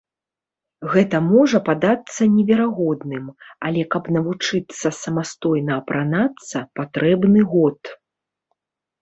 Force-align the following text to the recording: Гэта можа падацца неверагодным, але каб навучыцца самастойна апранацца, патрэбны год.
Гэта 0.93 1.17
можа 1.33 1.59
падацца 1.67 2.21
неверагодным, 2.37 3.25
але 3.69 3.81
каб 3.97 4.09
навучыцца 4.17 4.87
самастойна 5.03 5.73
апранацца, 5.83 6.57
патрэбны 6.81 7.41
год. 7.55 7.79